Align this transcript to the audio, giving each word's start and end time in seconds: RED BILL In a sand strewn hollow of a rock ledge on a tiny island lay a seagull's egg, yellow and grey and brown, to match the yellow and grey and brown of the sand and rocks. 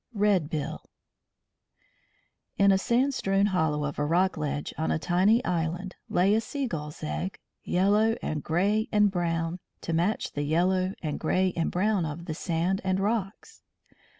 RED 0.15 0.49
BILL 0.49 0.81
In 2.57 2.71
a 2.71 2.77
sand 2.79 3.13
strewn 3.13 3.45
hollow 3.45 3.83
of 3.85 3.99
a 3.99 4.03
rock 4.03 4.35
ledge 4.35 4.73
on 4.75 4.89
a 4.89 4.97
tiny 4.97 5.45
island 5.45 5.93
lay 6.09 6.33
a 6.33 6.41
seagull's 6.41 7.03
egg, 7.03 7.37
yellow 7.63 8.15
and 8.19 8.41
grey 8.43 8.89
and 8.91 9.11
brown, 9.11 9.59
to 9.81 9.93
match 9.93 10.31
the 10.31 10.41
yellow 10.41 10.95
and 11.03 11.19
grey 11.19 11.53
and 11.55 11.69
brown 11.69 12.03
of 12.03 12.25
the 12.25 12.33
sand 12.33 12.81
and 12.83 12.99
rocks. 12.99 13.61